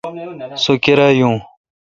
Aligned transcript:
سو 0.63 0.73
کیرا 0.83 1.07
یون۔ 1.19 1.35